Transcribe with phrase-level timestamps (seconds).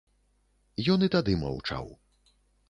[0.93, 1.85] Ён і тады маўчаў.